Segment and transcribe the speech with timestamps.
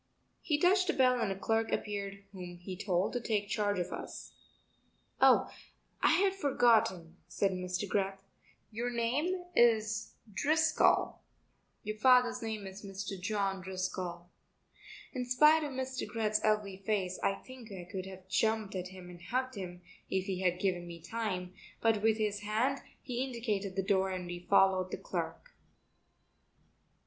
[0.41, 3.91] He touched a bell and a clerk appeared whom he told to take charge of
[3.93, 4.33] us.
[5.21, 5.47] "Oh,
[6.01, 7.87] I had forgotten," said Mr.
[7.87, 8.17] Greth,
[8.71, 11.19] "your name is Driscoll;
[11.83, 13.21] your father's name is Mr.
[13.21, 14.31] John Driscoll."
[15.13, 16.07] In spite of Mr.
[16.07, 20.25] Greth's ugly face I think I could have jumped at him and hugged him if
[20.25, 24.39] he had given me time, but with his hand he indicated the door and we
[24.49, 25.51] followed the clerk.